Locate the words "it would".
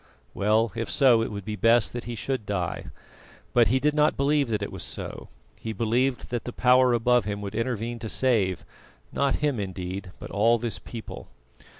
1.21-1.45